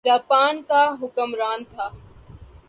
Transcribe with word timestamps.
Japan 0.05 0.61
کا 0.67 0.83
حکمران 1.01 1.63
تھا۔ 1.75 1.89